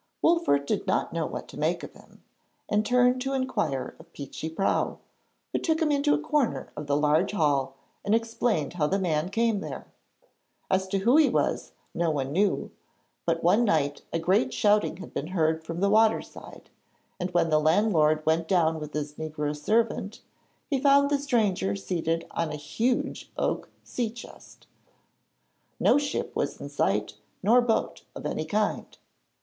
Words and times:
Wolfert 0.23 0.65
did 0.65 0.87
not 0.87 1.13
know 1.13 1.27
what 1.27 1.47
to 1.49 1.59
make 1.59 1.83
of 1.83 1.93
him, 1.93 2.23
and 2.67 2.83
turned 2.83 3.21
to 3.21 3.33
inquire 3.33 3.93
of 3.99 4.11
Peechy 4.13 4.49
Prauw, 4.49 4.97
who 5.53 5.59
took 5.59 5.79
him 5.79 5.91
into 5.91 6.15
a 6.15 6.19
corner 6.19 6.71
of 6.75 6.87
the 6.87 6.97
large 6.97 7.33
hall 7.33 7.75
and 8.03 8.15
explained 8.15 8.73
how 8.73 8.87
the 8.87 8.97
man 8.97 9.29
came 9.29 9.59
there. 9.59 9.85
As 10.71 10.87
to 10.87 10.97
who 10.97 11.17
he 11.17 11.29
was, 11.29 11.73
no 11.93 12.09
one 12.09 12.31
knew; 12.31 12.71
but 13.27 13.43
one 13.43 13.63
night 13.63 14.01
a 14.11 14.17
great 14.17 14.51
shouting 14.55 14.97
had 14.97 15.13
been 15.13 15.27
heard 15.27 15.63
from 15.63 15.81
the 15.81 15.87
water 15.91 16.23
side, 16.23 16.71
and 17.19 17.29
when 17.35 17.51
the 17.51 17.59
landlord 17.61 18.25
went 18.25 18.47
down 18.47 18.79
with 18.79 18.93
his 18.95 19.13
negro 19.19 19.55
servant 19.55 20.21
he 20.67 20.81
found 20.81 21.11
the 21.11 21.19
stranger 21.19 21.75
seated 21.75 22.25
on 22.31 22.49
a 22.51 22.55
huge 22.55 23.31
oak 23.37 23.69
sea 23.83 24.09
chest. 24.09 24.65
No 25.79 25.99
ship 25.99 26.35
was 26.35 26.59
in 26.59 26.69
sight, 26.69 27.17
nor 27.43 27.61
boat 27.61 28.03
of 28.15 28.25
any 28.25 28.45
kind. 28.45 28.97